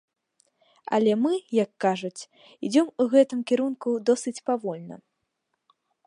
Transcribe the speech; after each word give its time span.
Але 0.97 1.11
мы, 1.25 1.33
як 1.63 1.69
кажуць, 1.85 2.27
ідзём 2.67 2.87
у 3.05 3.07
гэтым 3.13 3.39
кірунку 3.51 3.89
досыць 4.09 4.37
павольна. 4.51 4.95